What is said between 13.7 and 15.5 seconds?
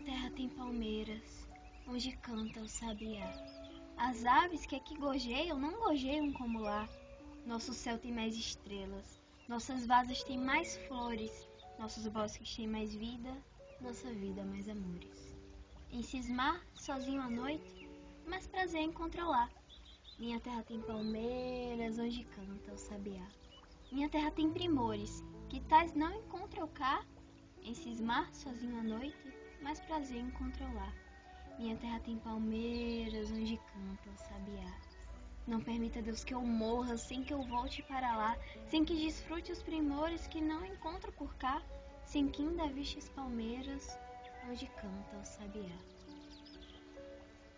nossa vida mais amores.